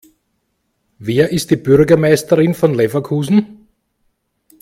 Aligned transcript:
Wer 0.97 1.29
ist 1.31 1.51
die 1.51 1.57
Bürgermeisterin 1.57 2.55
von 2.55 2.73
Leverkusen? 2.73 3.67